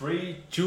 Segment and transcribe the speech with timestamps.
[0.00, 0.66] 3, 2,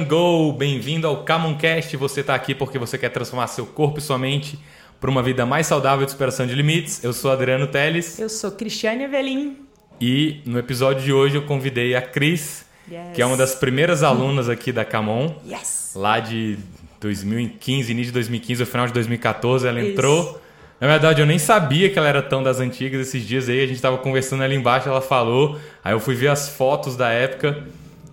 [0.00, 0.52] 1, go!
[0.52, 1.96] Bem-vindo ao Camoncast.
[1.96, 4.58] Você está aqui porque você quer transformar seu corpo e sua mente
[5.00, 7.04] para uma vida mais saudável de superação de limites.
[7.04, 8.18] Eu sou Adriano Teles.
[8.18, 9.58] Eu sou Cristiane Evelim.
[10.00, 13.00] E no episódio de hoje eu convidei a Cris, yes.
[13.14, 15.32] que é uma das primeiras alunas aqui da Camon.
[15.46, 15.92] Yes.
[15.94, 16.58] Lá de
[17.00, 19.92] 2015, início de 2015, no final de 2014, ela Isso.
[19.92, 20.42] entrou.
[20.80, 23.62] Na verdade, eu nem sabia que ela era tão das antigas esses dias aí.
[23.62, 25.60] A gente estava conversando ali embaixo, ela falou.
[25.84, 27.62] Aí eu fui ver as fotos da época.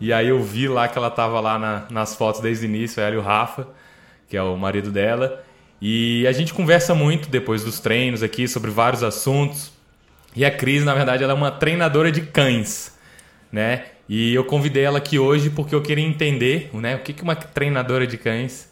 [0.02, 3.00] E aí eu vi lá que ela estava lá na, nas fotos desde o início,
[3.00, 3.68] ela e o Rafa,
[4.28, 5.44] que é o marido dela.
[5.80, 9.72] E a gente conversa muito depois dos treinos aqui sobre vários assuntos.
[10.36, 12.98] E a Cris, na verdade, ela é uma treinadora de cães,
[13.52, 13.86] né?
[14.10, 18.08] E eu convidei ela aqui hoje porque eu queria entender, né, o que uma treinadora
[18.08, 18.70] de cães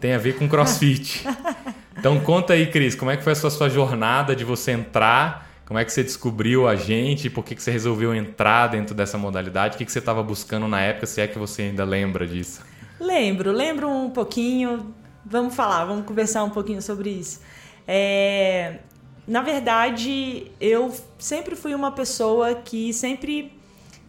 [0.00, 1.24] tem a ver com CrossFit.
[1.98, 5.49] Então conta aí, Cris, como é que foi a sua, sua jornada de você entrar?
[5.70, 7.30] Como é que você descobriu a gente?
[7.30, 9.76] Por que, que você resolveu entrar dentro dessa modalidade?
[9.76, 12.60] O que, que você estava buscando na época, se é que você ainda lembra disso?
[12.98, 14.92] Lembro, lembro um pouquinho.
[15.24, 17.40] Vamos falar, vamos conversar um pouquinho sobre isso.
[17.86, 18.80] É,
[19.28, 23.56] na verdade, eu sempre fui uma pessoa que sempre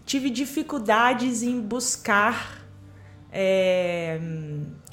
[0.03, 2.65] tive dificuldades em buscar
[3.31, 4.19] é,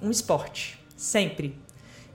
[0.02, 1.58] um esporte sempre.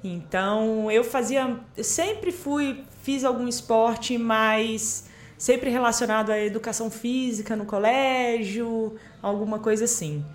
[0.04, 7.66] Então eu fazia, sempre fui, fiz algum esporte, mas sempre relacionado à educação física no
[7.66, 10.26] colégio, alguma coisa assim.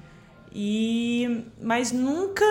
[0.52, 2.44] E mas nunca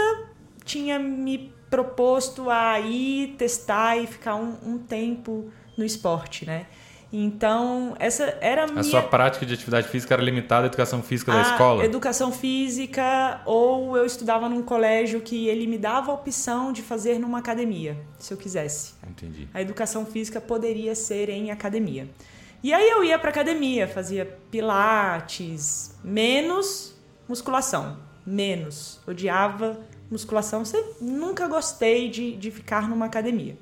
[0.63, 6.67] tinha me proposto a ir testar e ficar um, um tempo no esporte, né?
[7.11, 8.81] Então, essa era a minha...
[8.81, 11.85] A sua prática de atividade física era limitada à educação física da escola?
[11.85, 17.17] educação física, ou eu estudava num colégio que ele me dava a opção de fazer
[17.17, 18.93] numa academia, se eu quisesse.
[19.09, 19.47] Entendi.
[19.53, 22.09] A educação física poderia ser em academia.
[22.61, 28.99] E aí eu ia para academia, fazia pilates, menos musculação, menos.
[29.07, 33.57] Odiava musculação, sempre, nunca gostei de, de ficar numa academia.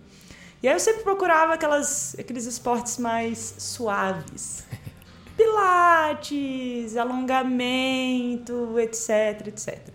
[0.66, 4.66] E aí eu sempre procurava aquelas, aqueles esportes mais suaves.
[5.38, 9.90] Pilates, alongamento, etc, etc.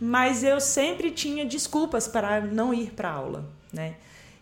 [0.00, 3.94] Mas eu sempre tinha desculpas para não ir para aula, né?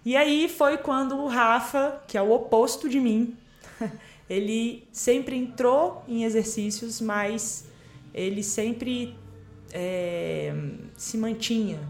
[0.06, 3.36] E aí foi quando o Rafa, que é o oposto de mim,
[4.26, 7.66] ele sempre entrou em exercícios, mas
[8.14, 9.14] ele sempre
[9.70, 10.50] é,
[10.96, 11.86] se mantinha,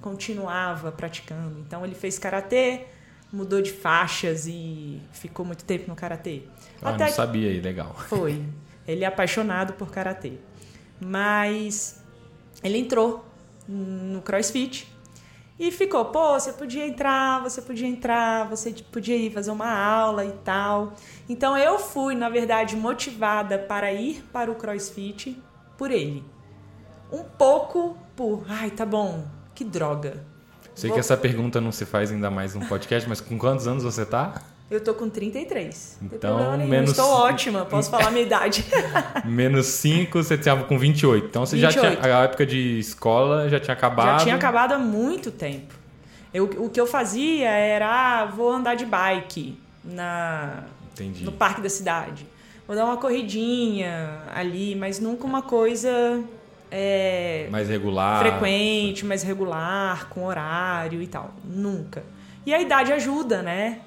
[0.00, 1.60] continuava praticando.
[1.60, 2.88] Então ele fez karatê,
[3.32, 6.42] mudou de faixas e ficou muito tempo no karatê.
[6.82, 7.94] Ah, Até não sabia aí, legal.
[8.08, 8.42] Foi.
[8.86, 10.34] Ele é apaixonado por karatê.
[11.00, 12.02] Mas
[12.62, 13.24] ele entrou
[13.68, 14.88] no CrossFit
[15.58, 20.24] e ficou, pô, você podia entrar, você podia entrar, você podia ir fazer uma aula
[20.24, 20.94] e tal.
[21.28, 25.40] Então eu fui, na verdade, motivada para ir para o CrossFit
[25.76, 26.24] por ele.
[27.12, 30.24] Um pouco por, ai, tá bom, que droga.
[30.80, 30.94] Sei Vou...
[30.94, 34.06] que essa pergunta não se faz ainda mais no podcast, mas com quantos anos você
[34.06, 34.40] tá?
[34.70, 35.98] Eu tô com 33.
[36.00, 36.92] Então, menos...
[36.92, 38.64] Estou ótima, posso falar a minha idade.
[39.26, 41.26] menos 5, você estava com 28.
[41.26, 41.74] Então, você 28.
[41.74, 42.16] já tinha...
[42.16, 44.20] A época de escola já tinha acabado?
[44.20, 45.74] Já tinha acabado há muito tempo.
[46.32, 50.62] Eu, o que eu fazia era, ah, vou andar de bike na,
[50.92, 51.26] Entendi.
[51.26, 52.26] no parque da cidade.
[52.66, 56.24] Vou dar uma corridinha ali, mas nunca uma coisa
[56.70, 61.34] é, mais regular, frequente, mais regular, com horário e tal.
[61.44, 62.04] Nunca.
[62.46, 63.80] E a idade ajuda, né?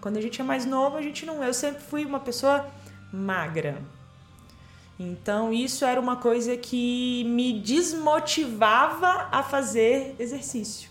[0.00, 1.44] Quando a gente é mais novo, a gente não.
[1.44, 2.66] Eu sempre fui uma pessoa
[3.12, 3.78] magra.
[4.98, 10.90] Então isso era uma coisa que me desmotivava a fazer exercício.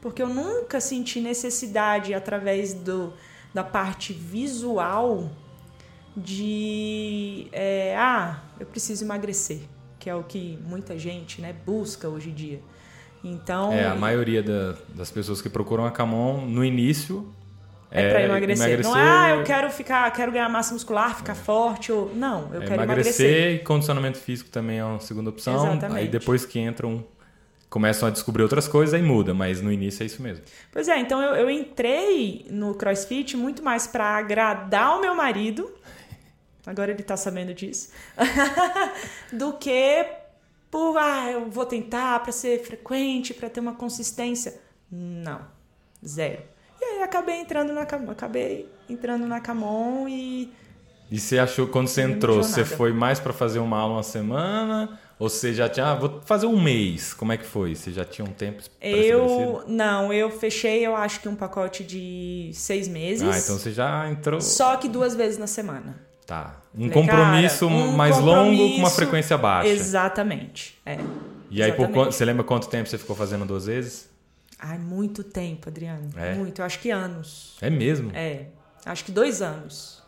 [0.00, 3.12] Porque eu nunca senti necessidade, através do,
[3.52, 5.30] da parte visual,
[6.16, 7.48] de.
[7.52, 9.60] É, ah, eu preciso emagrecer
[10.06, 12.60] que é o que muita gente né, busca hoje em dia.
[13.24, 17.34] Então, é, a maioria da, das pessoas que procuram a Camon no início
[17.90, 18.66] é, é para emagrecer.
[18.68, 18.92] emagrecer.
[18.92, 21.34] Não é, ah, eu quero ficar, quero ganhar massa muscular, ficar é.
[21.34, 23.26] forte ou não, eu é, quero emagrecer.
[23.26, 25.56] Emagrecer e condicionamento físico também é uma segunda opção.
[25.56, 25.98] Exatamente.
[25.98, 27.04] Aí depois que entram
[27.68, 30.44] começam a descobrir outras coisas, aí muda, mas no início é isso mesmo.
[30.70, 35.68] Pois é, então eu, eu entrei no CrossFit muito mais para agradar o meu marido
[36.66, 37.90] agora ele tá sabendo disso,
[39.32, 40.06] do que
[40.70, 44.60] por, ah, eu vou tentar para ser frequente, para ter uma consistência.
[44.90, 45.40] Não,
[46.04, 46.42] zero.
[46.80, 50.52] E aí acabei entrando na acabei entrando na Camon e
[51.10, 54.98] e você achou quando você entrou, você foi mais para fazer uma aula uma semana
[55.18, 57.14] ou você já tinha, ah, vou fazer um mês?
[57.14, 57.74] Como é que foi?
[57.74, 62.50] Você já tinha um tempo Eu não, eu fechei, eu acho que um pacote de
[62.52, 63.22] seis meses.
[63.22, 64.40] Ah, então você já entrou.
[64.40, 66.05] Só que duas vezes na semana.
[66.26, 66.56] Tá.
[66.74, 69.68] Um Falei, compromisso cara, um mais compromisso, longo com uma frequência baixa.
[69.68, 70.76] Exatamente.
[70.84, 70.98] É.
[71.50, 74.10] E aí, por você lembra quanto tempo você ficou fazendo duas vezes?
[74.58, 76.10] Ai, muito tempo, Adriano.
[76.16, 76.34] É?
[76.34, 76.60] Muito.
[76.60, 77.56] Eu acho que anos.
[77.60, 78.10] É mesmo?
[78.14, 78.46] É.
[78.84, 80.02] Acho que dois anos.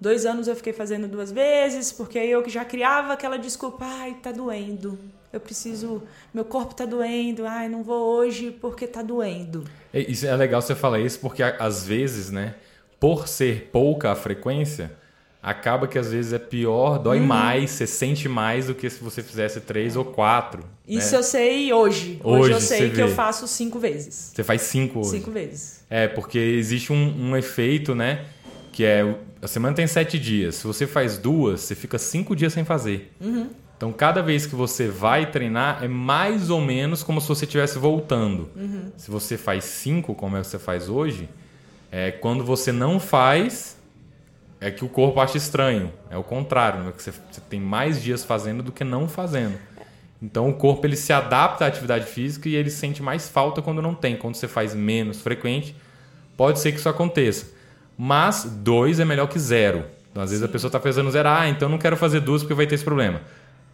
[0.00, 4.14] Dois anos eu fiquei fazendo duas vezes, porque eu que já criava aquela desculpa, ai,
[4.22, 4.98] tá doendo.
[5.32, 6.02] Eu preciso,
[6.32, 9.64] meu corpo tá doendo, ai, não vou hoje porque tá doendo.
[9.92, 12.54] É, isso é legal você falar isso, porque às vezes, né,
[13.00, 14.92] por ser pouca a frequência,
[15.44, 17.26] acaba que às vezes é pior, dói uhum.
[17.26, 20.64] mais, você sente mais do que se você fizesse três ou quatro.
[20.88, 21.18] Isso né?
[21.18, 22.18] eu sei hoje.
[22.24, 23.02] Hoje, hoje eu sei que vê.
[23.02, 24.32] eu faço cinco vezes.
[24.34, 25.10] Você faz cinco hoje?
[25.10, 25.84] Cinco vezes.
[25.90, 28.24] É, porque existe um, um efeito, né?
[28.72, 29.14] Que é.
[29.42, 30.54] A semana tem sete dias.
[30.54, 33.12] Se você faz duas, você fica cinco dias sem fazer.
[33.20, 33.50] Uhum.
[33.76, 37.78] Então, cada vez que você vai treinar, é mais ou menos como se você estivesse
[37.78, 38.48] voltando.
[38.56, 38.90] Uhum.
[38.96, 41.28] Se você faz cinco, como é que você faz hoje,
[41.92, 43.76] é quando você não faz,
[44.64, 45.92] é que o corpo acha estranho.
[46.10, 46.92] É o contrário, né?
[46.96, 49.58] que você, você, tem mais dias fazendo do que não fazendo.
[50.22, 53.82] Então o corpo ele se adapta à atividade física e ele sente mais falta quando
[53.82, 54.16] não tem.
[54.16, 55.76] Quando você faz menos frequente,
[56.34, 57.52] pode ser que isso aconteça.
[57.96, 59.84] Mas dois é melhor que zero.
[60.10, 62.54] Então, às vezes a pessoa está fazendo zero, ah, então não quero fazer duas porque
[62.54, 63.20] vai ter esse problema.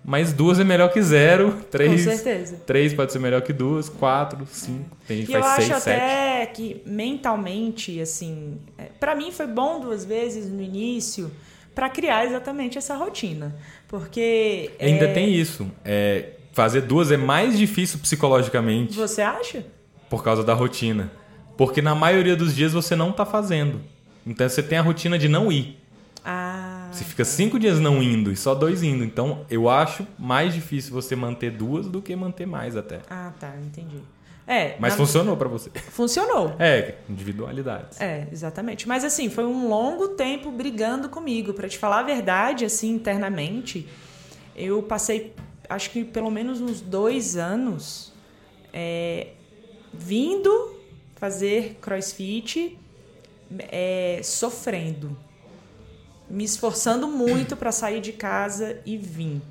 [0.05, 1.59] Mas duas é melhor que zero.
[1.71, 2.57] Três, Com certeza.
[2.67, 4.97] Três pode ser melhor que duas, quatro, cinco.
[5.07, 5.97] Tem gente que faz eu seis, acho sete.
[5.97, 11.31] até que mentalmente, assim, é, para mim foi bom duas vezes no início
[11.75, 13.55] para criar exatamente essa rotina,
[13.87, 15.13] porque ainda é...
[15.13, 15.71] tem isso.
[15.85, 18.95] É, fazer duas é mais difícil psicologicamente.
[18.97, 19.65] Você acha?
[20.09, 21.13] Por causa da rotina,
[21.57, 23.81] porque na maioria dos dias você não tá fazendo.
[24.27, 25.79] Então você tem a rotina de não ir.
[26.25, 26.60] Ah.
[26.91, 29.05] Você fica cinco dias não indo e só dois indo.
[29.05, 33.01] Então, eu acho mais difícil você manter duas do que manter mais até.
[33.09, 33.99] Ah, tá, entendi.
[34.47, 34.97] É, Mas na...
[34.97, 35.71] funcionou para você.
[35.71, 36.57] Funcionou.
[36.59, 38.03] É, individualidade.
[38.03, 38.89] É, exatamente.
[38.89, 41.53] Mas assim, foi um longo tempo brigando comigo.
[41.53, 43.89] para te falar a verdade, assim, internamente,
[44.57, 45.35] eu passei,
[45.69, 48.13] acho que pelo menos uns dois anos
[48.73, 49.29] é,
[49.93, 50.77] vindo
[51.15, 52.77] fazer crossfit,
[53.71, 55.17] é, sofrendo
[56.31, 59.43] me esforçando muito para sair de casa e vir.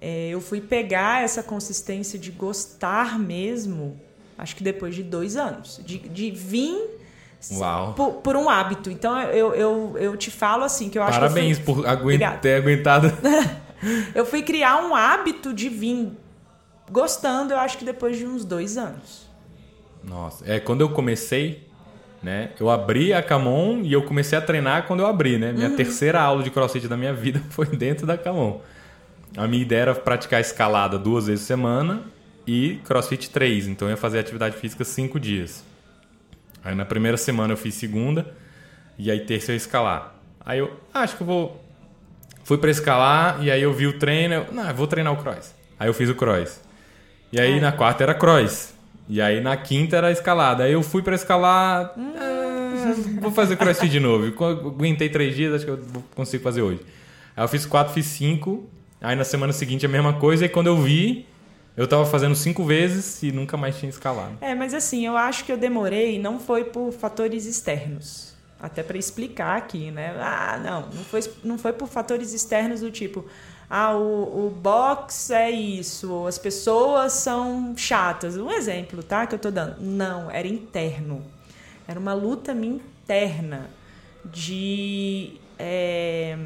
[0.00, 4.00] É, eu fui pegar essa consistência de gostar mesmo,
[4.38, 7.00] acho que depois de dois anos, de, de vir
[7.96, 8.90] por, por, um hábito.
[8.90, 11.64] Então eu, eu, eu te falo assim que eu acho Parabéns que.
[11.64, 13.12] Parabéns por aguent ter aguentado.
[14.14, 16.12] eu fui criar um hábito de vir
[16.90, 19.28] gostando, eu acho que depois de uns dois anos.
[20.02, 21.69] Nossa, é quando eu comecei,
[22.22, 22.50] né?
[22.58, 25.52] Eu abri a Camon e eu comecei a treinar quando eu abri, né?
[25.52, 25.76] Minha uhum.
[25.76, 28.60] terceira aula de crossfit da minha vida foi dentro da Camon.
[29.36, 32.02] A minha ideia era praticar escalada duas vezes por semana
[32.46, 33.66] e crossfit três.
[33.66, 35.64] Então eu ia fazer atividade física cinco dias.
[36.64, 38.34] Aí na primeira semana eu fiz segunda
[38.98, 40.14] e aí terça eu ia escalar.
[40.44, 41.64] Aí eu ah, acho que eu vou.
[42.44, 44.34] Fui para escalar e aí eu vi o treino.
[44.34, 45.54] Eu, não, eu vou treinar o cross.
[45.78, 46.60] Aí eu fiz o cross.
[47.32, 47.60] E aí é.
[47.60, 48.74] na quarta era cross.
[49.10, 50.62] E aí na quinta era escalada.
[50.62, 51.92] Aí eu fui para escalar.
[51.98, 54.32] Ah, vou fazer crossfit de novo.
[54.44, 55.80] Aguentei três dias, acho que eu
[56.14, 56.80] consigo fazer hoje.
[57.36, 58.70] Aí eu fiz quatro, fiz cinco.
[59.00, 60.44] Aí na semana seguinte a mesma coisa.
[60.44, 61.26] E quando eu vi,
[61.76, 64.38] eu tava fazendo cinco vezes e nunca mais tinha escalado.
[64.40, 68.30] É, mas assim, eu acho que eu demorei, não foi por fatores externos.
[68.60, 70.14] Até para explicar aqui, né?
[70.20, 73.24] Ah, não, não foi, não foi por fatores externos do tipo,
[73.72, 78.36] ah, o, o box é isso, as pessoas são chatas.
[78.36, 79.28] Um exemplo, tá?
[79.28, 79.80] Que eu tô dando.
[79.80, 81.24] Não, era interno.
[81.86, 83.70] Era uma luta minha interna
[84.24, 86.36] de é,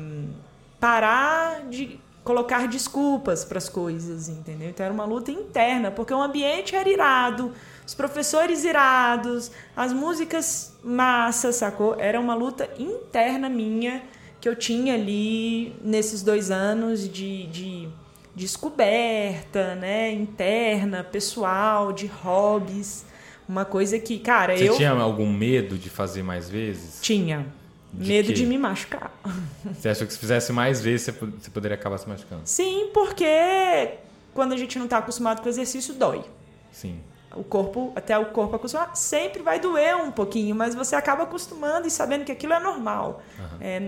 [0.79, 4.69] parar de colocar desculpas para as coisas, entendeu?
[4.69, 7.53] Então era uma luta interna, porque o ambiente era irado,
[7.87, 11.99] os professores irados, as músicas massas, sacou?
[11.99, 14.03] Era uma luta interna minha
[14.45, 17.89] que eu tinha ali nesses dois anos de, de
[18.37, 23.07] descoberta, né, interna, pessoal, de hobbies.
[23.49, 24.73] Uma coisa que, cara, Você eu.
[24.73, 26.99] Você tinha algum medo de fazer mais vezes?
[27.01, 27.47] Tinha.
[27.91, 28.33] De medo quê?
[28.35, 29.19] de me machucar.
[29.73, 31.07] Você achou que se fizesse mais vezes
[31.41, 32.43] você poderia acabar se machucando?
[32.45, 33.95] Sim, porque
[34.35, 36.23] quando a gente não está acostumado com o exercício, dói.
[36.71, 36.99] Sim
[37.37, 41.87] o corpo, até o corpo acostumar, sempre vai doer um pouquinho, mas você acaba acostumando
[41.87, 43.59] e sabendo que aquilo é normal, uhum.
[43.61, 43.81] é,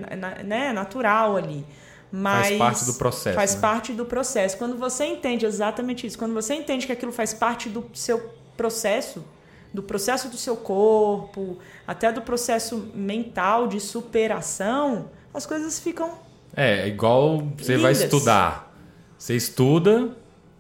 [0.43, 1.65] né, natural ali.
[2.11, 3.35] Mas faz parte do processo.
[3.35, 3.61] Faz né?
[3.61, 4.57] parte do processo.
[4.57, 9.25] Quando você entende exatamente isso, quando você entende que aquilo faz parte do seu processo,
[9.73, 16.13] do processo do seu corpo, até do processo mental de superação, as coisas ficam.
[16.55, 17.83] É, igual você lindas.
[17.83, 18.75] vai estudar.
[19.19, 20.17] Você estuda,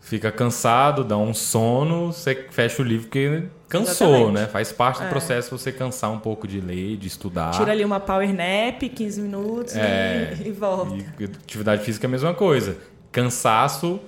[0.06, 4.34] Fica cansado, dá um sono, você fecha o livro porque cansou, Exatamente.
[4.34, 4.46] né?
[4.46, 5.08] Faz parte do É.
[5.08, 7.50] processo você cansar um pouco de ler, de estudar.
[7.50, 9.74] Tira ali uma power nap, 15 minutos.
[9.74, 10.36] É.
[10.44, 10.94] e, e volta.
[11.18, 12.76] E atividade física é a mesma coisa.
[13.10, 13.98] Cansaço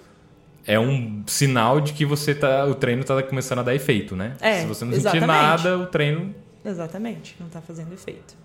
[0.65, 4.37] é um sinal de que você tá, o treino está começando a dar efeito, né?
[4.41, 5.27] É, Se você não sentir exatamente.
[5.27, 6.33] nada, o treino
[6.65, 8.37] Exatamente, não tá fazendo efeito.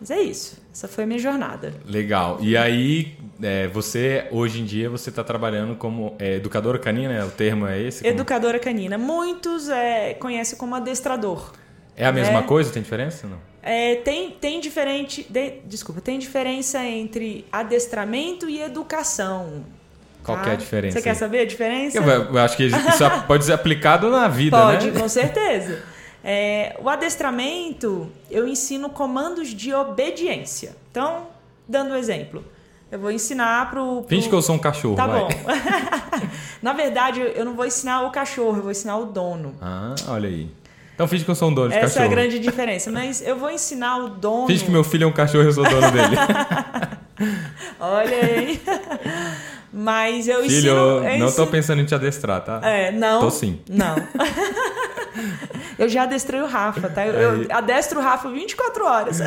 [0.00, 0.56] Mas é isso.
[0.72, 1.74] Essa foi a minha jornada.
[1.84, 2.38] legal.
[2.40, 7.24] E aí, é, você hoje em dia você está trabalhando como é, educadora canina, né?
[7.24, 8.02] o termo é esse?
[8.02, 8.96] Como- Educadora canina.
[8.96, 11.52] Muitos é, conhecem como adestrador.
[11.96, 12.42] É a mesma É.
[12.42, 12.70] coisa?
[12.72, 13.26] Tem diferença?
[13.26, 13.38] Não.
[13.60, 15.26] É, tem, tem diferente.
[15.28, 19.64] de- desculpa, tem diferença entre adestramento e educação.
[20.22, 20.50] Qual tá?
[20.50, 21.98] é a diferença Você quer saber a diferença?
[21.98, 22.76] Eu, eu acho que isso
[23.26, 25.00] pode ser aplicado na vida, Pode, né?
[25.00, 25.82] com certeza.
[26.30, 30.76] É, o adestramento, eu ensino comandos de obediência.
[30.90, 31.28] Então,
[31.66, 32.44] dando um exemplo,
[32.92, 34.00] eu vou ensinar pro.
[34.02, 34.08] pro...
[34.10, 35.20] Finge que eu sou um cachorro, Tá vai.
[35.20, 35.28] bom.
[36.60, 39.54] Na verdade, eu não vou ensinar o cachorro, eu vou ensinar o dono.
[39.62, 40.50] Ah, olha aí.
[40.94, 42.10] Então finge que eu sou um dono de Essa é a cachorro.
[42.10, 42.90] grande diferença.
[42.90, 44.46] Mas eu vou ensinar o dono.
[44.48, 46.16] Finge que meu filho é um cachorro e eu sou dono dele.
[47.80, 48.60] Olha aí.
[49.72, 50.70] Mas eu filho, ensino.
[50.74, 52.60] eu não tô ensino- pensando em te adestrar, tá?
[52.64, 53.20] É, não.
[53.20, 53.60] Tô sim.
[53.68, 53.94] Não.
[55.78, 57.06] eu já adestrei o Rafa, tá?
[57.06, 59.18] Eu, eu Aí- adestro o Rafa 24 horas.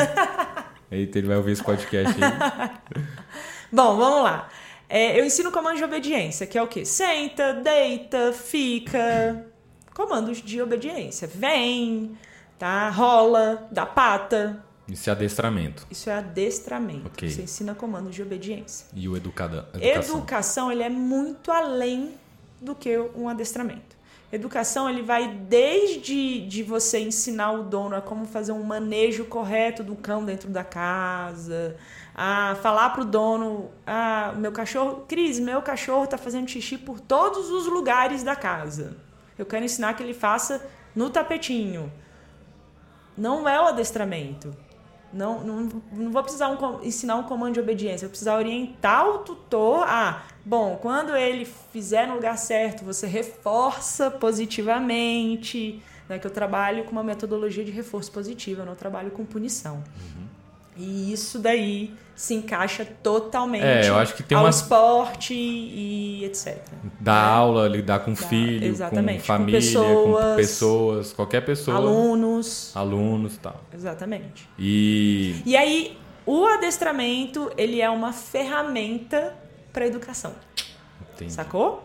[0.91, 3.01] Eita, ele vai ouvir esse podcast aí.
[3.71, 4.49] Bom, vamos lá.
[4.89, 6.83] É, eu ensino comando de obediência, que é o quê?
[6.83, 9.45] Senta, deita, fica.
[9.93, 11.29] Comandos de obediência.
[11.33, 12.17] Vem,
[12.59, 12.89] tá?
[12.89, 14.61] Rola, dá pata.
[14.91, 15.87] Esse adestramento.
[15.89, 17.07] Isso é adestramento.
[17.07, 17.29] Ok.
[17.29, 18.87] Você ensina comandos de obediência.
[18.93, 20.17] E o educada, educação.
[20.17, 22.13] Educação, ele é muito além
[22.59, 23.95] do que um adestramento.
[24.31, 29.83] Educação, ele vai desde de você ensinar o dono a como fazer um manejo correto
[29.83, 31.75] do cão dentro da casa,
[32.15, 37.49] a falar pro dono, ah, meu cachorro, Cris, meu cachorro tá fazendo xixi por todos
[37.49, 38.95] os lugares da casa.
[39.37, 41.91] Eu quero ensinar que ele faça no tapetinho.
[43.17, 44.55] Não é o adestramento.
[45.13, 49.07] Não, não, não vou precisar um ensinar um comando de obediência, eu vou precisar orientar
[49.07, 56.25] o tutor a, bom, quando ele fizer no lugar certo, você reforça positivamente, né, que
[56.25, 59.83] eu trabalho com uma metodologia de reforço positivo, eu não trabalho com punição.
[60.77, 66.23] E isso daí se encaixa totalmente É, eu acho que tem ao uma- esporte e
[66.23, 66.57] etc.
[66.99, 71.77] Dar aula, lidar com Dá- filho, exatamente, com com família, com pessoas, pessoas, qualquer pessoa.
[71.77, 73.61] Alunos, Alunos e tal.
[73.73, 74.47] exatamente.
[74.57, 79.33] E E aí, o adestramento, ele é uma ferramenta
[79.73, 80.33] para educação.
[81.15, 81.33] Entendi.
[81.33, 81.83] Sacou?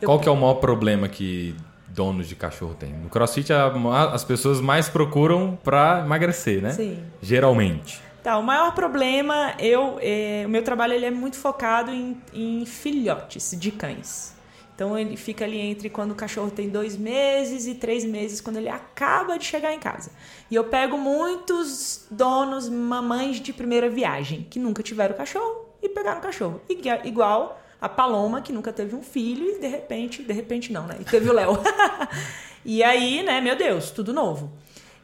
[0.00, 1.54] Eu- qual que é o maior problema que
[1.88, 2.92] donos de cachorro têm?
[2.92, 6.70] No CrossFit as pessoas mais procuram pra emagrecer, né?
[6.70, 6.98] Sim.
[7.22, 8.00] Geralmente.
[8.24, 12.64] Tá, o maior problema, eu, é, o meu trabalho ele é muito focado em, em
[12.64, 14.34] filhotes de cães.
[14.74, 18.56] Então ele fica ali entre quando o cachorro tem dois meses e três meses, quando
[18.56, 20.10] ele acaba de chegar em casa.
[20.50, 26.20] E eu pego muitos donos, mamães de primeira viagem, que nunca tiveram cachorro e pegaram
[26.22, 26.62] cachorro.
[26.66, 30.86] Igu- Igual a Paloma, que nunca teve um filho e de repente, de repente não,
[30.86, 30.96] né?
[30.98, 31.58] E teve o Léo.
[32.64, 34.50] e aí, né, meu Deus, tudo novo.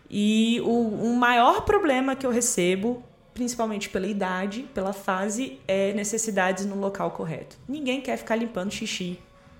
[0.08, 0.70] E o,
[1.10, 7.10] o maior problema que eu recebo, principalmente pela idade, pela fase, é necessidades no local
[7.12, 7.56] correto.
[7.68, 9.18] Ninguém quer ficar limpando xixi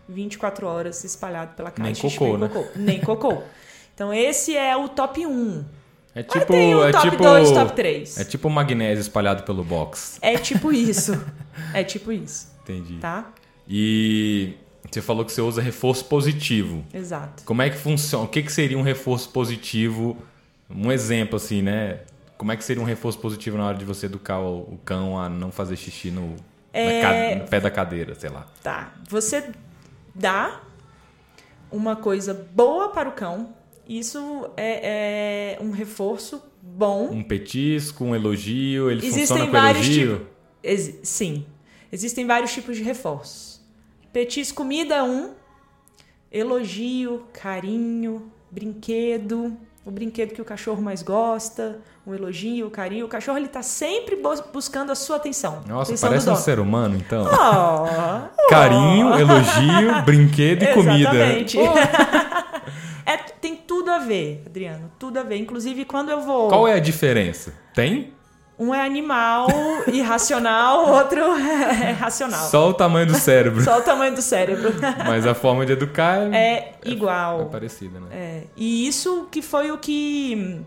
[0.08, 1.82] 24 horas espalhado pela casa.
[1.82, 2.48] Nem xixi cocô, nem né?
[2.48, 2.68] cocô.
[2.76, 3.42] Nem cocô.
[3.94, 5.64] Então esse é o top 1.
[6.14, 8.18] É tipo, tem o é top tipo 2, top 3.
[8.18, 10.18] É tipo magnésio espalhado pelo box.
[10.20, 11.12] É tipo isso.
[11.72, 12.98] É tipo isso, Entendi.
[12.98, 13.32] tá?
[13.68, 14.54] E
[14.90, 16.84] você falou que você usa reforço positivo.
[16.92, 17.44] Exato.
[17.44, 18.24] Como é que funciona?
[18.24, 20.16] O que, que seria um reforço positivo?
[20.68, 22.00] Um exemplo assim, né?
[22.40, 25.20] Como é que seria um reforço positivo na hora de você educar o, o cão
[25.20, 26.34] a não fazer xixi no,
[26.72, 28.46] É- no pé da cadeira, sei lá.
[28.62, 28.94] Tá.
[29.10, 29.50] Você
[30.14, 30.58] dá
[31.70, 33.54] uma coisa boa para o cão.
[33.86, 37.10] Isso é, é um reforço bom.
[37.10, 40.16] Um petisco, um elogio, ele Existem funciona com vários elogio?
[40.20, 40.26] tipos.
[40.62, 41.46] Exi- sim.
[41.92, 43.60] Existem vários tipos de reforços.
[44.14, 45.34] Petis comida um.
[46.32, 49.56] Elogio, carinho, brinquedo.
[49.84, 51.78] O brinquedo que o cachorro mais gosta.
[52.04, 53.06] O elogio, o carinho.
[53.06, 55.62] O cachorro ele tá sempre bus- buscando a sua atenção.
[55.66, 57.24] Nossa, atenção parece um ser humano, então.
[57.26, 61.10] Oh, Carinho, elogio, brinquedo e comida.
[61.14, 61.56] Exatamente.
[61.56, 61.64] Pô,
[63.06, 64.90] É, tem tudo a ver, Adriano.
[64.98, 65.36] Tudo a ver.
[65.36, 66.48] Inclusive, quando eu vou.
[66.48, 67.52] Qual é a diferença?
[67.74, 68.12] Tem?
[68.62, 69.48] Um é animal
[69.90, 72.40] irracional, o outro é racional.
[72.42, 73.62] Só, Só o tamanho do cérebro.
[73.62, 74.74] o tamanho do cérebro.
[75.06, 77.46] Mas a forma de educar é, É é igual.
[77.46, 78.06] parecida, né?
[78.12, 80.60] É, e isso que foi o que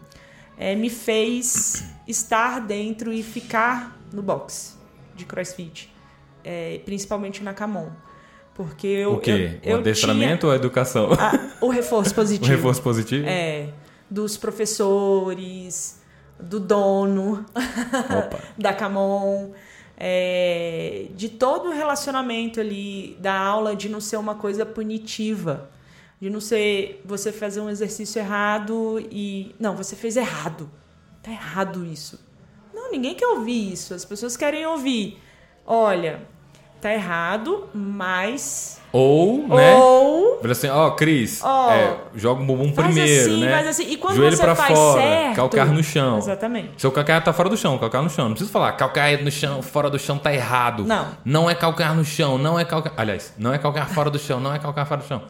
[0.57, 4.75] é, me fez estar dentro e ficar no box
[5.15, 5.93] de crossfit,
[6.43, 7.89] é, principalmente na Camon.
[8.55, 9.13] Porque eu.
[9.13, 9.59] o quê?
[9.63, 11.09] Eu, o adestramento tinha ou a educação?
[11.13, 12.49] a- o reforço o positivo.
[12.51, 13.25] reforço positivo?
[13.27, 13.67] É.
[14.09, 16.01] Dos professores,
[16.39, 17.45] do dono,
[18.57, 19.51] da Camon,
[19.97, 25.69] é, de todo o relacionamento ali da aula de não ser uma coisa punitiva.
[26.19, 29.53] De não ser você fazer um exercício errado e.
[29.59, 30.69] Não, você fez errado.
[31.21, 32.19] Tá errado isso.
[32.73, 33.93] Não, ninguém quer ouvir isso.
[33.93, 35.21] As pessoas querem ouvir.
[35.65, 36.21] Olha,
[36.83, 38.81] tá errado, mas.
[38.91, 39.75] Ou, né?
[39.75, 40.39] Ou.
[40.43, 43.51] Assim, ó, Cris, Ó, é, joga o bumbum primeiro, assim, né?
[43.51, 43.89] faz assim.
[43.89, 46.17] E quando Joelho você pra faz fora, certo, calcar no chão.
[46.17, 46.69] Exatamente.
[46.77, 48.25] Seu calcanhar tá fora do chão, calcanhar no chão.
[48.25, 50.83] Não precisa falar, calcanhar no chão, fora do chão tá errado.
[50.85, 51.07] Não.
[51.25, 52.99] Não é calcanhar no chão, não é calcanhar.
[52.99, 55.23] Aliás, não é calcanhar fora do chão, não é calcanhar fora do chão.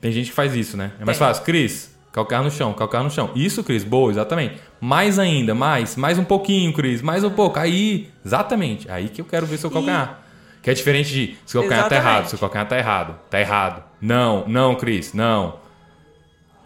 [0.00, 0.92] Tem gente que faz isso, né?
[1.00, 1.26] É mais Tem.
[1.26, 1.42] fácil.
[1.44, 3.30] Cris, calcanhar no chão, calcanhar no chão.
[3.34, 4.60] Isso, Cris, boa, exatamente.
[4.80, 7.58] Mais ainda, mais, mais um pouquinho, Cris, mais um pouco.
[7.58, 8.90] Aí, exatamente.
[8.90, 10.25] Aí que eu quero ver seu calcanhar.
[10.66, 12.14] Que é diferente de seu calcanhar tá Exatamente.
[12.16, 13.84] errado, seu calcanhar tá errado, tá errado.
[14.00, 15.60] Não, não, Cris, não.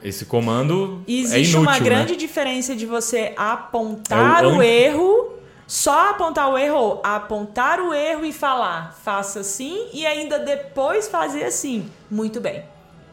[0.03, 1.81] Esse comando é existe inútil, uma né?
[1.85, 5.35] grande diferença de você apontar É o o, an- erro,
[5.67, 11.07] só apontar o erro, ou apontar o erro e falar, faça assim, e ainda depois
[11.07, 11.87] fazer assim.
[12.11, 12.63] Muito bem.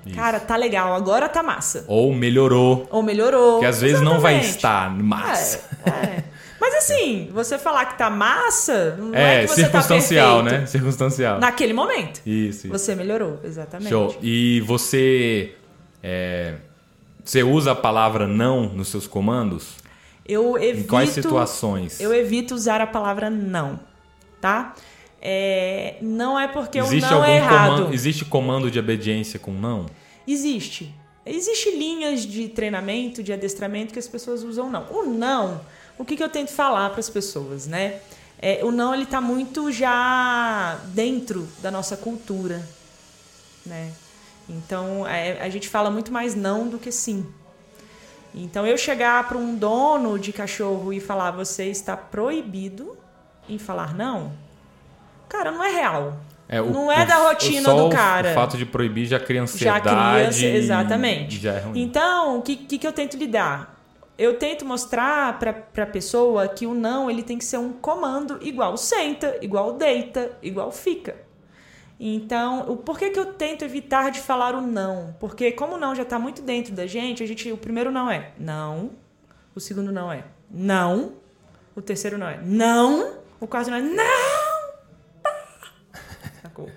[0.05, 0.15] Isso.
[0.15, 1.83] Cara, tá legal, agora tá massa.
[1.89, 2.87] Ou melhorou.
[2.89, 3.59] Ou melhorou.
[3.59, 4.55] Que às vezes não vai Exatamente.
[4.55, 5.69] estar massa.
[5.85, 6.23] É, é.
[6.59, 10.61] Mas assim, você falar que tá massa, não é, É, que você circunstancial, tá perfeito.
[10.61, 10.67] né?
[10.67, 11.39] Circunstancial.
[11.39, 12.21] Naquele momento.
[12.25, 12.69] Isso, isso.
[12.69, 13.89] Você melhorou, exatamente.
[13.89, 14.15] Show.
[14.21, 15.53] E você.
[16.03, 16.55] é,
[17.23, 19.75] você usa a palavra não nos seus comandos?
[20.25, 20.79] Eu evito.
[20.79, 21.99] Em quais situações?
[21.99, 23.79] Eu evito usar a palavra não,
[24.41, 24.73] tá?
[25.21, 27.75] É, não é porque existe o não algum é errado.
[27.77, 27.93] comando?
[27.93, 29.85] Existe comando de obediência com não?
[30.27, 30.93] Existe.
[31.25, 34.85] Existe linhas de treinamento, de adestramento que as pessoas usam não.
[34.89, 35.59] O não,
[35.97, 37.99] o que, que eu tento falar para as pessoas, né?
[38.39, 42.61] É, o não ele está muito já dentro da nossa cultura,
[43.65, 43.91] né?
[44.47, 47.25] Então é, a gente fala muito mais não do que sim.
[48.35, 52.95] Então eu chegar para um dono de cachorro e falar você está proibido
[53.49, 54.31] em falar não,
[55.27, 56.17] cara, não é real.
[56.49, 58.31] É, o- Não é da rotina do cara.
[58.31, 60.37] O fato de proibir já cria Já ansiedade.
[60.37, 61.39] cria, exatamente.
[61.39, 61.63] Já é.
[61.75, 63.76] Então, o que, que, que eu tento lidar?
[64.17, 68.39] Eu tento mostrar para a pessoa que o não ele tem que ser um comando
[68.41, 71.15] igual senta, igual deita, igual fica.
[71.99, 75.15] Então, o por que, que eu tento evitar de falar o não?
[75.19, 78.09] Porque como o não já está muito dentro da gente, a gente o primeiro não
[78.09, 78.91] é não,
[79.55, 81.13] o segundo não é não,
[81.75, 84.67] o terceiro não é não, o quarto não é não.
[86.41, 86.69] Sacou?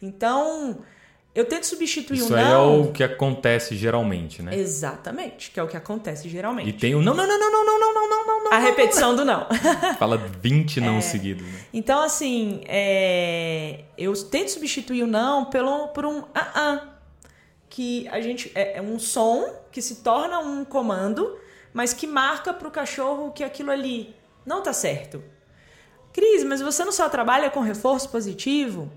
[0.00, 0.78] Então,
[1.36, 2.80] eu tento substituir Isso o aí é não.
[2.80, 4.56] o que acontece geralmente, né?
[4.56, 6.70] Exatamente, que é o que acontece geralmente.
[6.70, 8.52] E tem o não, não, não, não, não, não, não, não, não, não, não.
[8.54, 9.46] A repetição do não.
[9.98, 10.82] Fala 20 É.
[10.82, 11.60] não seguidos, né?
[11.74, 16.88] Então, assim, é, eu tento substituir o não pelo, por um ah, ah
[17.68, 21.36] que a gente é, é um som que se torna um comando,
[21.74, 25.22] mas que marca para o cachorro que aquilo ali não tá certo.
[26.14, 28.90] Cris, mas você não só trabalha com reforço positivo?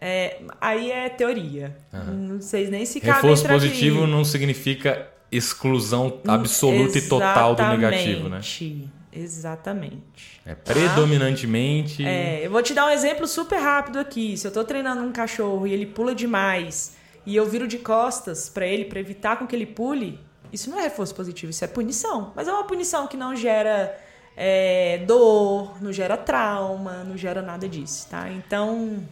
[0.00, 1.76] É, aí é teoria.
[1.92, 8.28] Não sei nem se cabe Reforço positivo não significa exclusão absoluta e total do negativo,
[8.28, 8.38] né?
[8.38, 10.40] Exatamente, Exatamente.
[10.46, 12.06] É predominantemente.
[12.06, 14.36] É, eu vou te dar um exemplo super rápido aqui.
[14.36, 18.48] Se eu tô treinando um cachorro e ele pula demais e eu viro de costas
[18.48, 20.20] pra ele pra evitar com que ele pule,
[20.52, 22.32] isso não é reforço positivo, isso é punição.
[22.36, 23.98] Mas é uma punição que não gera
[24.36, 28.30] é, dor, não gera trauma, não gera nada disso, tá?
[28.30, 29.02] Então,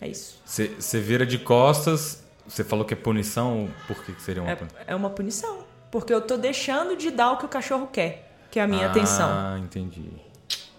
[0.00, 0.40] é isso.
[0.44, 4.56] Você vira de costas, você falou que é punição, por que que seria uma É,
[4.56, 4.80] punição?
[4.86, 5.58] é uma punição.
[5.90, 8.86] Porque eu tô deixando de dar o que o cachorro quer, que é a minha
[8.86, 9.28] ah, atenção.
[9.28, 10.04] Ah, entendi.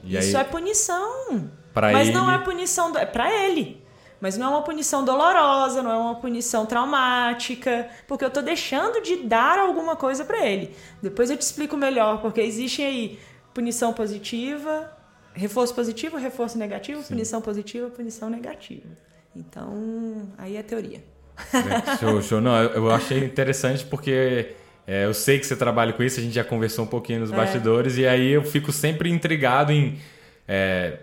[0.04, 1.50] E Isso aí, é punição.
[1.74, 2.92] Pra Mas não ele- é punição.
[2.92, 2.98] Do...
[2.98, 3.82] É pra ele.
[4.20, 9.02] Mas não é uma punição dolorosa, não é uma punição traumática, porque eu tô deixando
[9.02, 10.76] de dar alguma coisa pra ele.
[11.02, 13.20] Depois eu te explico melhor, porque existe aí
[13.54, 14.96] punição positiva,
[15.34, 18.88] reforço positivo, reforço negativo, punição positiva, punição negativa.
[19.36, 21.04] Então, aí é teoria.
[21.54, 22.42] É, Show, show.
[22.42, 24.54] Não, eu, achei interessante porque
[24.86, 27.22] é, eu sei que você trabalha com isso, a gente já conversou um pouquinho É.
[27.22, 29.98] nos bastidores, e aí eu fico sempre intrigado em.
[30.48, 31.00] é,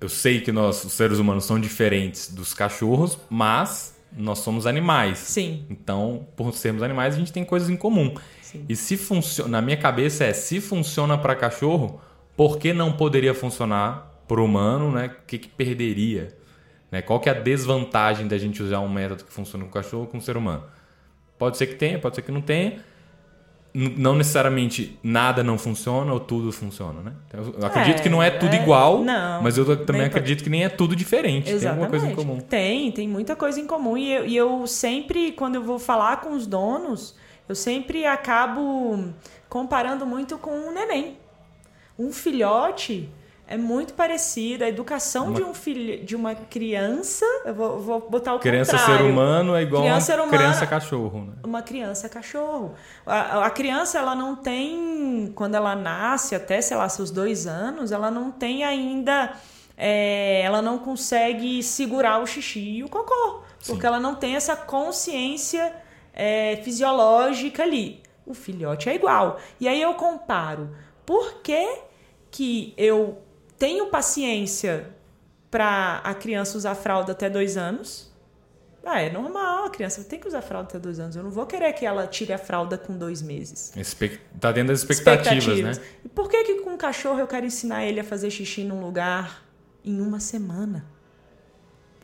[0.00, 5.18] eu sei que nós, os seres humanos, são diferentes dos cachorros, mas nós somos animais.
[5.18, 5.66] Sim.
[5.68, 8.14] Então, por sermos animais, a gente tem coisas em comum.
[8.40, 8.64] Sim.
[8.68, 12.00] E se funciona, na minha cabeça é, se funciona para cachorro,
[12.36, 15.06] por que não poderia funcionar para o humano, né?
[15.22, 16.34] O que, que perderia?
[16.90, 17.00] Né?
[17.02, 20.18] Qual que é a desvantagem da gente usar um método que funciona com cachorro com
[20.18, 20.64] o ser humano?
[21.38, 22.84] Pode ser que tenha, pode ser que não tenha.
[23.72, 27.12] não necessariamente nada não funciona ou tudo funciona, né?
[27.32, 30.50] Eu acredito é, que não é tudo é, igual, não, mas eu também acredito que
[30.50, 31.50] nem é tudo diferente.
[31.50, 31.60] Exatamente.
[31.60, 32.40] Tem alguma coisa em comum.
[32.40, 33.96] Tem, tem muita coisa em comum.
[33.96, 37.14] E eu, e eu sempre, quando eu vou falar com os donos,
[37.48, 39.12] eu sempre acabo
[39.48, 41.16] comparando muito com um neném.
[41.98, 43.08] Um filhote
[43.50, 44.64] é muito parecida.
[44.64, 45.34] A educação uma...
[45.34, 49.04] de um filho, de uma criança, eu vou, vou botar o criança contrário.
[49.04, 51.32] ser humano é igual criança uma criança cachorro, né?
[51.42, 52.74] Uma criança cachorro.
[53.04, 57.90] A, a, criança ela não tem, quando ela nasce até sei lá seus dois anos,
[57.90, 59.32] ela não tem ainda,
[59.76, 63.72] é, ela não consegue segurar o xixi e o cocô, Sim.
[63.72, 65.74] porque ela não tem essa consciência
[66.14, 68.00] é, fisiológica ali.
[68.24, 69.40] O filhote é igual.
[69.58, 70.70] E aí eu comparo.
[71.04, 71.80] Por que
[72.30, 73.18] que eu
[73.60, 74.88] tenho paciência
[75.50, 78.10] para a criança usar fralda até dois anos.
[78.82, 81.14] Ah, é normal, a criança tem que usar fralda até dois anos.
[81.14, 83.70] Eu não vou querer que ela tire a fralda com dois meses.
[84.40, 85.78] Tá dentro das expectativas, expectativas.
[85.78, 85.84] né?
[86.02, 88.80] E por que, que com um cachorro eu quero ensinar ele a fazer xixi num
[88.80, 89.44] lugar
[89.84, 90.86] em uma semana?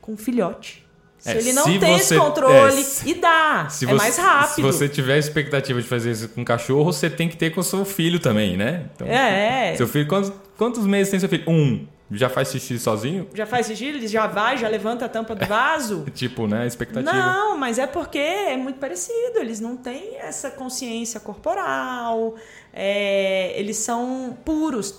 [0.02, 0.85] Com um filhote.
[1.26, 3.68] Se é, ele não se tem você, esse controle, é, e dá.
[3.82, 4.54] é mais rápido.
[4.54, 7.62] Se você tiver a expectativa de fazer isso com cachorro, você tem que ter com
[7.62, 8.84] seu filho também, né?
[8.94, 9.74] Então, é.
[9.76, 11.50] Seu filho, quantos, quantos meses tem seu filho?
[11.50, 11.86] Um.
[12.08, 13.26] Já faz xixi sozinho?
[13.34, 16.04] Já faz xixi, ele já vai, já levanta a tampa do vaso?
[16.14, 16.64] tipo, né?
[16.64, 17.12] Expectativa.
[17.12, 19.40] Não, mas é porque é muito parecido.
[19.40, 22.36] Eles não têm essa consciência corporal.
[22.72, 24.96] É, eles são puros.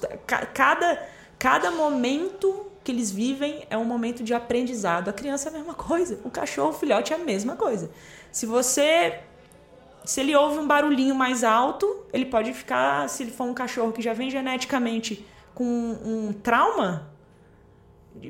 [0.53, 1.01] Cada,
[1.39, 5.09] cada momento que eles vivem é um momento de aprendizado.
[5.09, 7.91] A criança é a mesma coisa, o cachorro, o filhote é a mesma coisa.
[8.31, 9.19] Se você
[10.05, 13.91] se ele ouve um barulhinho mais alto, ele pode ficar, se ele for um cachorro
[13.91, 17.09] que já vem geneticamente com um trauma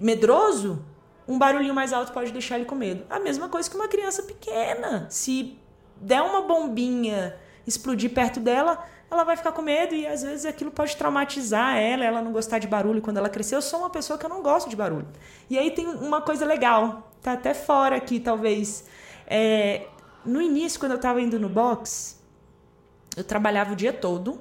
[0.02, 0.84] medroso,
[1.28, 3.06] um barulhinho mais alto pode deixar ele com medo.
[3.12, 5.06] A mesma coisa que uma criança pequena.
[5.08, 5.56] Se
[6.02, 10.70] der uma bombinha explodir perto dela, ela vai ficar com medo e às vezes aquilo
[10.70, 13.56] pode traumatizar ela, ela não gostar de barulho quando ela crescer.
[13.56, 15.08] Eu sou uma pessoa que eu não gosto de barulho.
[15.50, 18.86] E aí tem uma coisa legal, tá até fora aqui talvez.
[19.26, 19.88] É,
[20.26, 22.22] no início, quando eu estava indo no box,
[23.15, 24.39] eu trabalhava o dia todo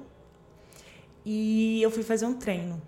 [1.25, 2.81] e eu fui fazer um treino.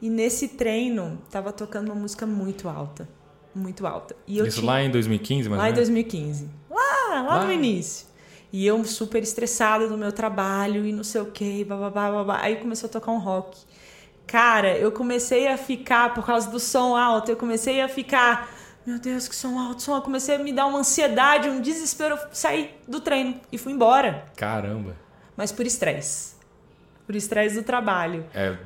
[0.00, 3.08] E nesse treino, tava tocando uma música muito alta.
[3.54, 4.14] Muito alta.
[4.26, 4.66] Isso tinha...
[4.66, 6.50] lá em 2015, mas Lá em 2015.
[6.70, 8.06] Lá, lá, lá no início.
[8.54, 12.38] E eu super estressada do meu trabalho e não sei o que, bababá, babá.
[12.40, 13.58] Aí começou a tocar um rock.
[14.28, 18.48] Cara, eu comecei a ficar, por causa do som alto, eu comecei a ficar,
[18.86, 19.96] meu Deus, que som alto, som.
[19.96, 22.14] Eu comecei a me dar uma ansiedade, um desespero.
[22.14, 24.24] Eu saí do treino e fui embora.
[24.36, 24.94] Caramba.
[25.36, 26.36] Mas por estresse.
[27.04, 28.24] Por estresse do trabalho.
[28.32, 28.56] É,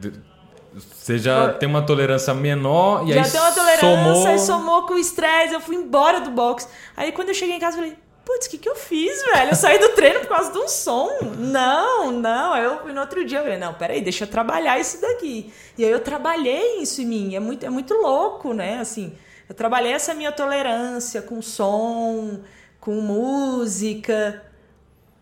[0.75, 4.35] você já tem uma tolerância menor e já aí tem uma tolerância somou...
[4.35, 5.55] e somou com o estresse.
[5.55, 6.69] Eu fui embora do box.
[6.95, 9.53] Aí quando eu cheguei em casa, eu falei, putz, o que, que eu fiz, velho?
[9.53, 11.09] Eu saí do treino por causa de um som.
[11.39, 12.55] Não, não.
[12.55, 15.51] Eu no outro dia, eu falei, não, peraí, deixa eu trabalhar isso daqui.
[15.79, 17.35] E aí eu trabalhei isso em mim.
[17.35, 18.81] É muito, é muito louco, né?
[18.81, 19.17] Assim,
[19.49, 22.41] eu trabalhei essa minha tolerância com som,
[22.79, 24.43] com música.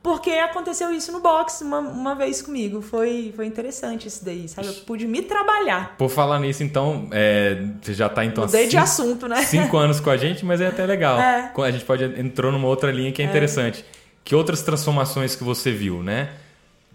[0.06, 2.80] Porque aconteceu isso no box uma, uma vez comigo.
[2.80, 4.68] Foi, foi interessante isso daí, sabe?
[4.68, 5.96] Eu pude me trabalhar.
[5.98, 9.42] Por falar nisso, então, é, você já tá então Mudei cinco, de assunto, né?
[9.42, 11.18] Cinco anos com a gente, mas é até legal.
[11.18, 11.52] É.
[11.60, 13.84] A gente pode entrou numa outra linha que é, é interessante.
[14.22, 16.28] Que outras transformações que você viu, né?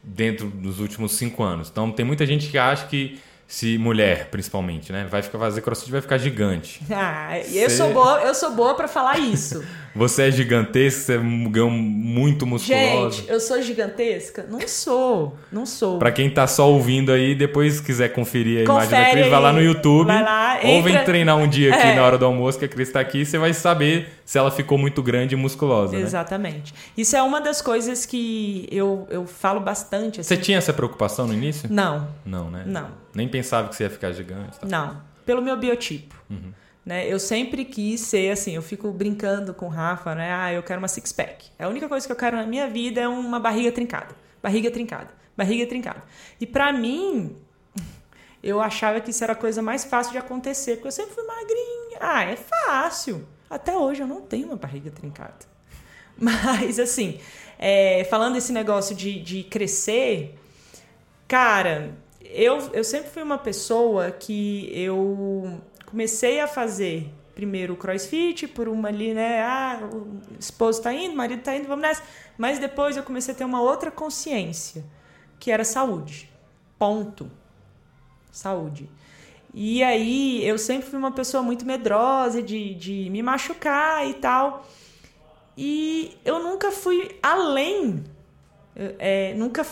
[0.01, 1.67] Dentro dos últimos cinco anos.
[1.69, 5.05] Então, tem muita gente que acha que se mulher, principalmente, né?
[5.11, 6.81] Vai ficar fazer crossfit vai ficar gigante.
[6.89, 9.61] Ah, eu sou boa, eu sou boa para falar isso.
[9.95, 13.17] você é gigantesca, você é muito musculosa.
[13.17, 14.45] Gente, eu sou gigantesca?
[14.49, 15.99] Não sou, não sou.
[15.99, 19.41] Para quem tá só ouvindo aí, depois quiser conferir a Confere imagem da Cris, vai
[19.41, 20.07] lá no YouTube.
[20.07, 20.69] Vai lá, entra...
[20.69, 21.95] Ou vem treinar um dia aqui é.
[21.95, 24.77] na hora do almoço que a Cris tá aqui, você vai saber se ela ficou
[24.77, 26.01] muito grande e musculosa, né?
[26.01, 26.73] Exatamente.
[26.73, 26.79] Né?
[26.97, 30.21] Isso é uma das coisas que eu, eu falo bastante.
[30.21, 30.35] Assim.
[30.35, 31.67] Você tinha essa preocupação no início?
[31.71, 32.07] Não.
[32.25, 32.63] Não, né?
[32.65, 32.89] Não.
[33.13, 34.59] Nem pensava que você ia ficar gigante?
[34.59, 34.67] Tá?
[34.67, 35.01] Não.
[35.25, 36.15] Pelo meu biotipo.
[36.29, 36.51] Uhum.
[36.85, 37.07] Né?
[37.07, 40.33] Eu sempre quis ser assim, eu fico brincando com o Rafa, né?
[40.33, 41.51] Ah, eu quero uma six-pack.
[41.59, 44.15] A única coisa que eu quero na minha vida é uma barriga trincada.
[44.41, 45.09] Barriga trincada.
[45.37, 46.03] Barriga trincada.
[46.39, 47.37] E para mim,
[48.43, 51.23] eu achava que isso era a coisa mais fácil de acontecer, porque eu sempre fui
[51.23, 51.97] magrinha.
[51.99, 53.27] Ah, é fácil.
[53.49, 55.45] Até hoje eu não tenho uma barriga trincada.
[56.17, 57.19] Mas, assim,
[57.59, 60.35] é, falando esse negócio de, de crescer,
[61.27, 68.47] cara, eu, eu sempre fui uma pessoa que eu comecei a fazer primeiro o crossfit,
[68.47, 69.41] por uma ali, né?
[69.41, 72.01] Ah, o esposo tá indo, o marido tá indo, vamos nessa.
[72.37, 74.83] Mas depois eu comecei a ter uma outra consciência,
[75.39, 76.29] que era saúde.
[76.79, 77.29] Ponto.
[78.31, 78.89] Saúde.
[79.53, 84.65] E aí eu sempre fui uma pessoa muito medrosa de, de me machucar e tal.
[85.57, 88.03] E eu nunca fui além
[88.75, 89.65] é, nunca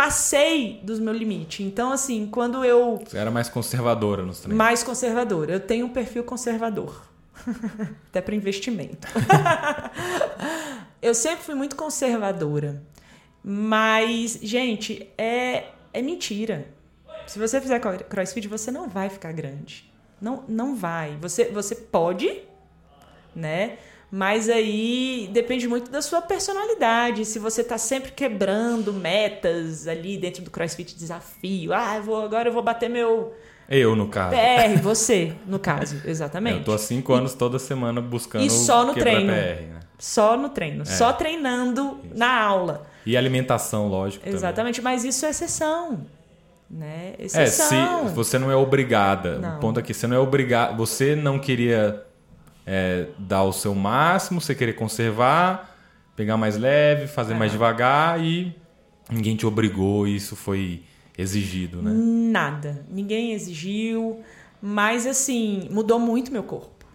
[0.00, 1.62] passei dos meu limite.
[1.62, 3.02] Então, assim, quando eu.
[3.06, 4.56] Você era mais conservadora nos treinos.
[4.56, 5.52] Mais conservadora.
[5.52, 7.04] Eu tenho um perfil conservador.
[8.08, 9.06] Até para investimento.
[11.02, 12.82] eu sempre fui muito conservadora.
[13.44, 16.66] Mas, gente, é, é mentira.
[17.26, 19.92] Se você fizer crossfit, você não vai ficar grande.
[20.18, 21.18] Não, não vai.
[21.20, 22.42] Você, você pode,
[23.36, 23.76] né?
[24.10, 27.24] Mas aí depende muito da sua personalidade.
[27.24, 31.72] Se você tá sempre quebrando metas ali dentro do CrossFit desafio.
[31.72, 33.32] Ah, eu vou, agora eu vou bater meu.
[33.68, 34.34] Eu, no caso.
[34.34, 36.58] PR, você, no caso, exatamente.
[36.58, 38.44] Eu tô há cinco anos toda semana buscando.
[38.44, 39.32] E só no treino.
[39.32, 39.80] PR, né?
[39.96, 40.82] Só no treino.
[40.82, 40.86] É.
[40.86, 42.18] Só treinando isso.
[42.18, 42.86] na aula.
[43.06, 44.28] E alimentação, lógico.
[44.28, 44.94] Exatamente, também.
[44.94, 46.04] mas isso é exceção.
[46.68, 47.14] Né?
[47.16, 48.06] Exceção.
[48.06, 49.38] É, se você não é obrigada.
[49.38, 49.56] Não.
[49.56, 50.76] O ponto aqui, você não é obrigado.
[50.76, 52.04] Você não queria
[52.72, 55.76] é, dar o seu máximo, você querer conservar,
[56.14, 57.36] pegar mais leve, fazer é.
[57.36, 58.54] mais devagar e
[59.10, 60.84] ninguém te obrigou, isso foi
[61.18, 61.90] exigido, né?
[61.92, 62.86] Nada.
[62.88, 64.20] Ninguém exigiu,
[64.62, 66.86] mas assim, mudou muito meu corpo.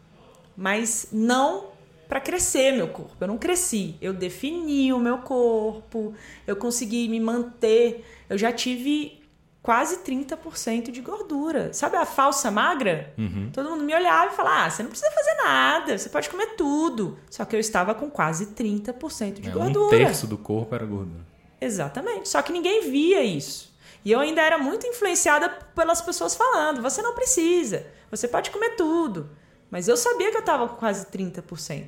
[0.56, 1.66] Mas não
[2.08, 3.14] para crescer meu corpo.
[3.20, 6.14] Eu não cresci, eu defini o meu corpo,
[6.48, 8.06] eu consegui me manter.
[8.30, 9.20] Eu já tive
[9.66, 11.74] quase 30% de gordura.
[11.74, 13.12] Sabe a falsa magra?
[13.18, 13.50] Uhum.
[13.52, 16.56] Todo mundo me olhava e falava: ah, você não precisa fazer nada, você pode comer
[16.56, 17.18] tudo.
[17.32, 19.88] Só que eu estava com quase 30% de é, gordura.
[19.88, 21.26] Um terço do corpo era gordura.
[21.60, 22.30] Exatamente.
[22.30, 23.74] Só que ninguém via isso.
[24.06, 28.76] E eu ainda era muito influenciada pelas pessoas falando: você não precisa, você pode comer
[28.76, 29.32] tudo.
[29.72, 31.86] Mas eu sabia que eu estava com quase 30%.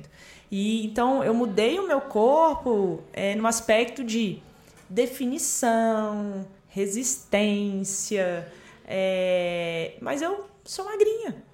[0.50, 4.42] E então eu mudei o meu corpo é, no aspecto de
[4.90, 8.46] definição, resistência.
[8.86, 9.94] É...
[10.00, 11.48] Mas eu sou magrinha.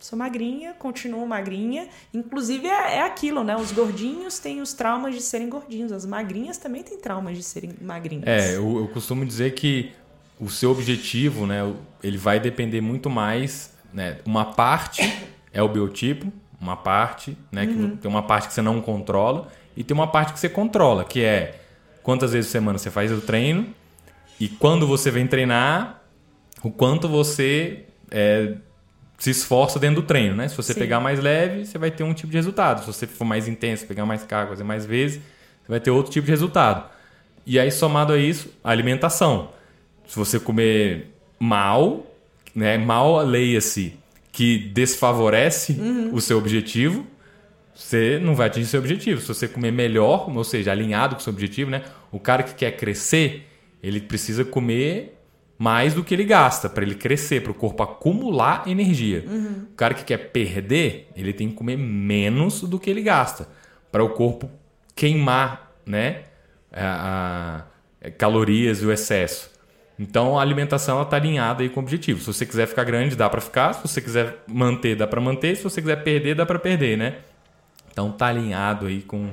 [0.00, 1.86] Sou magrinha, continuo magrinha.
[2.12, 3.54] Inclusive é, é, aquilo, né?
[3.54, 5.92] Os gordinhos têm os traumas de serem gordinhos.
[5.92, 8.26] As magrinhas também têm traumas de serem magrinhas.
[8.26, 9.92] É, eu, eu costumo dizer que
[10.40, 11.70] o seu objetivo, né?
[12.02, 14.18] Ele vai depender muito mais, né?
[14.24, 15.02] Uma parte
[15.52, 17.66] é o biotipo, uma parte, né?
[17.66, 17.90] Uhum.
[17.90, 21.04] Que tem uma parte que você não controla e tem uma parte que você controla,
[21.04, 21.60] que é
[22.02, 23.74] quantas vezes por semana você faz o treino
[24.40, 26.02] e quando você vem treinar,
[26.62, 28.54] o quanto você é,
[29.18, 30.48] se esforça dentro do treino, né?
[30.48, 30.80] Se você Sim.
[30.80, 32.80] pegar mais leve, você vai ter um tipo de resultado.
[32.80, 35.18] Se você for mais intenso, pegar mais carga, fazer mais vezes,
[35.62, 36.88] você vai ter outro tipo de resultado.
[37.44, 39.50] E aí, somado a isso, a alimentação.
[40.08, 42.06] Se você comer mal,
[42.54, 42.78] né?
[42.78, 43.94] Mal leia-se
[44.32, 46.14] que desfavorece uhum.
[46.14, 47.06] o seu objetivo,
[47.74, 49.20] você não vai atingir seu objetivo.
[49.20, 51.82] Se você comer melhor, ou seja, alinhado com o seu objetivo, né?
[52.10, 53.49] O cara que quer crescer,
[53.82, 55.16] ele precisa comer
[55.58, 59.24] mais do que ele gasta para ele crescer, para o corpo acumular energia.
[59.28, 59.66] Uhum.
[59.72, 63.46] O cara que quer perder, ele tem que comer menos do que ele gasta
[63.92, 64.50] para o corpo
[64.94, 66.22] queimar, né,
[66.72, 67.64] a,
[68.02, 69.50] a, calorias e o excesso.
[69.98, 72.20] Então a alimentação está alinhada aí com o objetivo.
[72.20, 73.74] Se você quiser ficar grande, dá para ficar.
[73.74, 75.56] Se você quiser manter, dá para manter.
[75.56, 77.18] Se você quiser perder, dá para perder, né?
[77.92, 79.30] Então tá alinhado aí com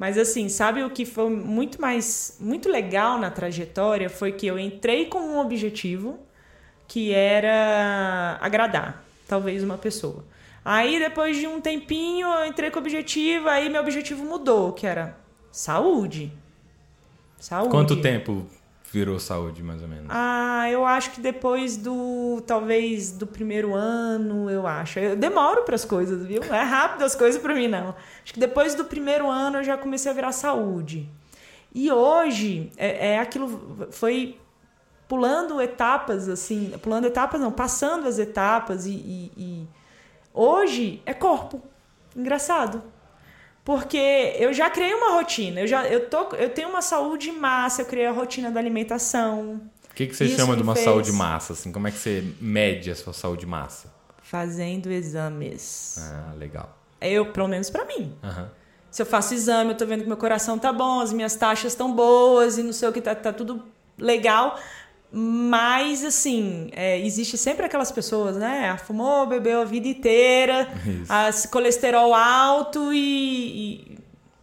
[0.00, 4.58] mas assim, sabe o que foi muito mais muito legal na trajetória foi que eu
[4.58, 6.18] entrei com um objetivo
[6.88, 10.24] que era agradar, talvez uma pessoa.
[10.64, 14.86] Aí depois de um tempinho eu entrei com o objetivo, aí meu objetivo mudou, que
[14.86, 15.18] era
[15.52, 16.32] saúde.
[17.38, 17.68] Saúde.
[17.68, 18.46] Quanto tempo
[18.90, 20.06] virou saúde, mais ou menos?
[20.08, 22.42] Ah, eu acho que depois do.
[22.46, 24.98] Talvez do primeiro ano, eu acho.
[24.98, 26.42] Eu demoro para as coisas, viu?
[26.42, 27.94] É rápido as coisas para mim, não.
[28.22, 31.08] Acho que depois do primeiro ano eu já comecei a virar saúde.
[31.72, 33.88] E hoje é, é aquilo.
[33.92, 34.36] Foi
[35.06, 36.72] pulando etapas, assim.
[36.82, 39.68] Pulando etapas, não, passando as etapas e, e, e
[40.34, 41.62] hoje é corpo.
[42.16, 42.82] Engraçado.
[43.64, 47.82] Porque eu já criei uma rotina, eu já eu tô, eu tenho uma saúde massa,
[47.82, 49.60] eu criei a rotina da alimentação.
[49.90, 50.84] O que, que você Isso chama de uma fez...
[50.84, 51.52] saúde massa?
[51.52, 53.92] Assim, como é que você mede a sua saúde massa?
[54.22, 55.96] Fazendo exames.
[55.98, 56.78] Ah, legal.
[57.00, 58.16] Eu, pelo menos para mim.
[58.22, 58.46] Uhum.
[58.90, 61.72] Se eu faço exame, eu tô vendo que meu coração tá bom, as minhas taxas
[61.72, 63.64] estão boas e não sei o que, tá, tá tudo
[63.98, 64.58] legal.
[65.12, 68.76] Mas, assim, é, existe sempre aquelas pessoas, né?
[68.86, 70.68] Fumou, bebeu a vida inteira,
[71.08, 73.98] as colesterol alto e,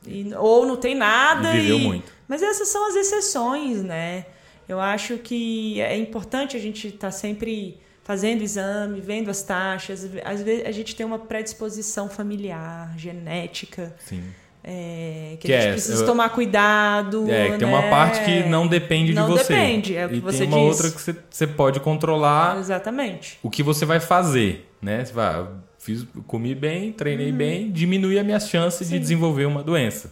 [0.06, 1.56] e, e, ou não tem nada.
[1.56, 2.12] E viveu e, muito.
[2.27, 4.25] Mas essas são as exceções, né?
[4.67, 10.10] Eu acho que é importante a gente estar tá sempre fazendo exame, vendo as taxas.
[10.25, 13.95] Às vezes a gente tem uma predisposição familiar, genética.
[13.99, 14.21] Sim
[14.69, 17.23] é, que, que, a gente é, precisa eu, tomar cuidado.
[17.32, 17.58] É, né?
[17.58, 17.89] tem uma né?
[17.89, 19.53] parte que não depende não de você.
[19.53, 20.67] Não depende, é o que e você tem uma diz.
[20.67, 22.58] outra que você, você pode controlar.
[22.60, 23.39] Exatamente.
[23.41, 25.06] O que você vai fazer, né?
[25.06, 25.47] Você vai,
[25.80, 27.38] fiz, comi bem, treinei uhum.
[27.38, 28.95] bem, diminui as minhas chances Sim.
[28.95, 30.12] de desenvolver uma doença.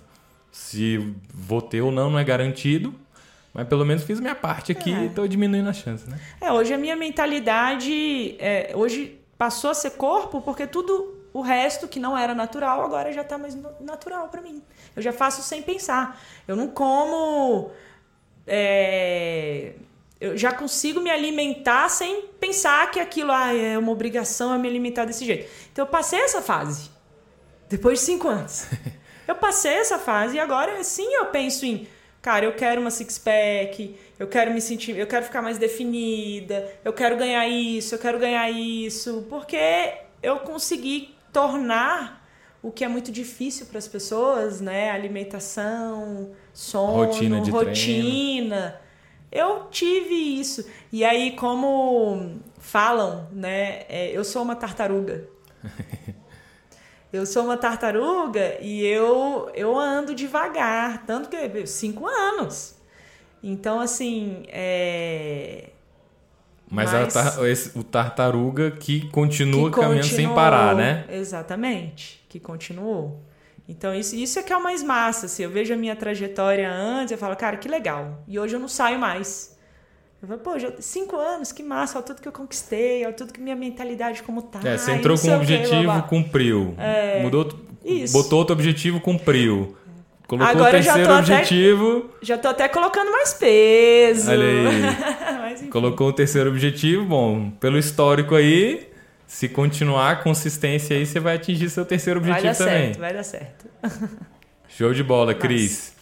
[0.54, 2.96] Se vou ter ou não, não é garantido.
[3.54, 5.06] Mas pelo menos fiz minha parte aqui É.
[5.06, 6.18] e tô diminuindo a chance, né?
[6.39, 8.36] É, hoje a minha mentalidade.
[8.39, 13.12] é, hoje passou a ser corpo porque tudo o resto que não era natural agora
[13.12, 14.63] já tá mais natural pra mim.
[14.95, 16.17] Eu já faço sem pensar.
[16.48, 17.71] Eu não como.
[18.48, 19.74] é,
[20.17, 24.69] eu já consigo me alimentar sem pensar que aquilo ah, é uma obrigação eu me
[24.69, 25.52] alimentar desse jeito.
[25.74, 26.89] Então eu passei essa fase.
[27.67, 28.67] Depois de cinco anos.
[29.28, 31.88] Eu passei essa fase e agora sim eu penso em,
[32.21, 36.71] cara, eu quero uma six pack, eu quero me sentir, eu quero ficar mais definida,
[36.86, 42.26] eu quero ganhar isso, eu quero ganhar isso, porque eu consegui tornar
[42.63, 44.89] o que é muito difícil para as pessoas, né?
[44.89, 48.82] Alimentação, sono, Rotina de rotina.
[49.30, 50.65] Eu tive isso.
[50.93, 53.84] E aí, como falam, né?
[53.89, 55.28] é, eu sou uma tartaruga.
[57.13, 62.76] Eu sou uma tartaruga e eu, eu ando devagar, tanto que cinco anos.
[63.41, 65.69] Então, assim, é...
[66.69, 70.36] Mas, Mas- a tar- esse- o tartaruga que continua que caminhando sem continuou.
[70.36, 71.06] parar, né?
[71.10, 73.21] Exatamente, que continuou.
[73.67, 75.25] Então, isso, isso é que é o mais massa.
[75.28, 78.23] Assim, eu vejo a minha trajetória antes, eu falo, cara, que legal.
[78.28, 79.56] E hoje eu não saio mais.
[80.21, 83.32] Eu falo, pô, já cinco anos, que massa, olha tudo que eu conquistei, olha tudo
[83.34, 84.60] que minha mentalidade como tá.
[84.63, 86.75] É, você entrou com um objetivo, cumpriu.
[87.21, 87.47] Mudou,
[87.84, 88.13] Isso.
[88.13, 89.75] botou outro objetivo, cumpriu.
[90.28, 94.32] Colocou Agora o eu já terceiro tô até- objetivo, Já tô até colocando mais peso.
[94.32, 94.65] Olha aí.
[95.56, 95.70] Mas, enfim.
[95.72, 98.89] colocou o terceiro objetivo, bom, pelo histórico aí,
[99.26, 102.86] se continuar a consistência aí, você vai atingir seu terceiro Vai objetivo dar também.
[102.86, 103.65] certo, vai dar certo.
[104.68, 105.94] Show de bola, Cris.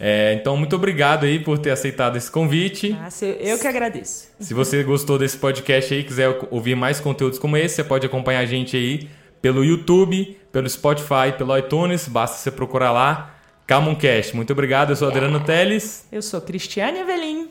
[0.00, 2.90] É, então, muito obrigado aí por ter aceitado esse convite.
[2.90, 4.28] Nossa, eu, eu que agradeço.
[4.40, 8.40] Se você gostou desse podcast aí, quiser ouvir mais conteúdos como esse, você pode acompanhar
[8.40, 9.08] a gente aí
[9.40, 13.34] pelo YouTube, pelo Spotify, pelo iTunes, basta você procurar lá,
[13.66, 14.34] Camoncast.
[14.34, 17.50] Muito obrigado, eu sou Adriano Teles Eu sou Cristiane Avelim.